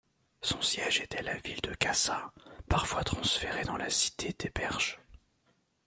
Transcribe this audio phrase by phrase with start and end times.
[0.41, 2.33] Son siège était la ville de Kassa,
[2.67, 4.99] parfois transféré dans la cité d'Eperjes.